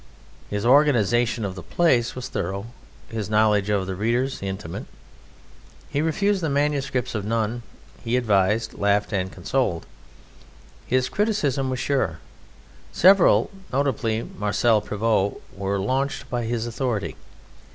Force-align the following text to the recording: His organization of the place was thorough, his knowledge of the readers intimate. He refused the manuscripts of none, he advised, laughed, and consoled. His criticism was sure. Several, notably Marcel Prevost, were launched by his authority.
His 0.49 0.65
organization 0.65 1.45
of 1.45 1.53
the 1.53 1.61
place 1.61 2.15
was 2.15 2.27
thorough, 2.27 2.65
his 3.09 3.29
knowledge 3.29 3.69
of 3.69 3.85
the 3.85 3.93
readers 3.93 4.41
intimate. 4.41 4.85
He 5.91 6.01
refused 6.01 6.41
the 6.41 6.49
manuscripts 6.49 7.13
of 7.13 7.23
none, 7.23 7.61
he 8.03 8.17
advised, 8.17 8.73
laughed, 8.73 9.13
and 9.13 9.31
consoled. 9.31 9.85
His 10.87 11.07
criticism 11.07 11.69
was 11.69 11.77
sure. 11.77 12.17
Several, 12.91 13.51
notably 13.71 14.23
Marcel 14.23 14.81
Prevost, 14.81 15.35
were 15.55 15.77
launched 15.77 16.27
by 16.31 16.45
his 16.45 16.65
authority. 16.65 17.15